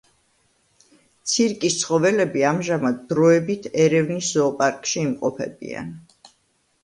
[1.31, 5.93] ცირკის ცხოველები, ამჟამად, დროებით, ერევნის ზოოპარკში იმყოფებიან.